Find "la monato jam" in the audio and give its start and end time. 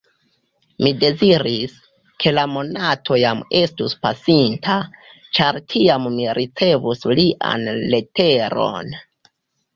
2.37-3.43